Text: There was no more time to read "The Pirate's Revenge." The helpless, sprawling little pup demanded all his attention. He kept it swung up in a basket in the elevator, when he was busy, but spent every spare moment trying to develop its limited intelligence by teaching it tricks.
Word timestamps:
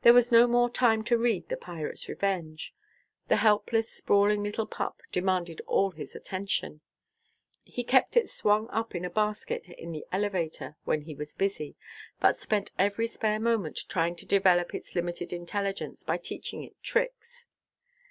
There 0.00 0.14
was 0.14 0.32
no 0.32 0.46
more 0.46 0.70
time 0.70 1.04
to 1.04 1.18
read 1.18 1.50
"The 1.50 1.58
Pirate's 1.58 2.08
Revenge." 2.08 2.74
The 3.28 3.36
helpless, 3.36 3.92
sprawling 3.92 4.42
little 4.42 4.64
pup 4.66 5.02
demanded 5.12 5.60
all 5.66 5.90
his 5.90 6.14
attention. 6.14 6.80
He 7.62 7.84
kept 7.84 8.16
it 8.16 8.30
swung 8.30 8.70
up 8.70 8.94
in 8.94 9.04
a 9.04 9.10
basket 9.10 9.68
in 9.68 9.92
the 9.92 10.06
elevator, 10.10 10.78
when 10.84 11.02
he 11.02 11.14
was 11.14 11.34
busy, 11.34 11.76
but 12.18 12.38
spent 12.38 12.72
every 12.78 13.06
spare 13.06 13.38
moment 13.38 13.80
trying 13.90 14.16
to 14.16 14.26
develop 14.26 14.74
its 14.74 14.94
limited 14.94 15.34
intelligence 15.34 16.02
by 16.02 16.16
teaching 16.16 16.62
it 16.64 16.82
tricks. 16.82 17.44